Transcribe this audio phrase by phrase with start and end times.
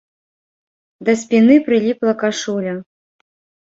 [1.11, 2.73] Да спіны прыліпла кашуля.